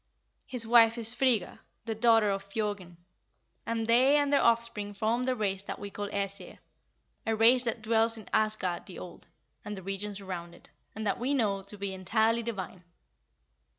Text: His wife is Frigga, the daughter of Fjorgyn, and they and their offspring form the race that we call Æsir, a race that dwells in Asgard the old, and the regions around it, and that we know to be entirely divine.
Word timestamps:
His 0.47 0.65
wife 0.65 0.97
is 0.97 1.13
Frigga, 1.13 1.59
the 1.85 1.93
daughter 1.93 2.31
of 2.31 2.49
Fjorgyn, 2.49 2.97
and 3.67 3.85
they 3.85 4.15
and 4.17 4.33
their 4.33 4.41
offspring 4.41 4.95
form 4.95 5.25
the 5.25 5.35
race 5.35 5.61
that 5.61 5.77
we 5.77 5.91
call 5.91 6.09
Æsir, 6.09 6.57
a 7.27 7.35
race 7.35 7.65
that 7.65 7.83
dwells 7.83 8.17
in 8.17 8.27
Asgard 8.33 8.87
the 8.87 8.97
old, 8.97 9.27
and 9.63 9.77
the 9.77 9.83
regions 9.83 10.19
around 10.19 10.55
it, 10.55 10.71
and 10.95 11.05
that 11.05 11.19
we 11.19 11.35
know 11.35 11.61
to 11.61 11.77
be 11.77 11.93
entirely 11.93 12.41
divine. 12.41 12.83